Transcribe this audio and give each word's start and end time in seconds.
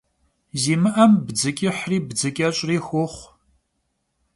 Zimı'em 0.61 1.13
bdzı 1.25 1.51
ç'ıhri 1.57 1.97
bdzı 2.07 2.29
ç'eş'ri 2.35 2.77
xuoxhu. 2.87 3.25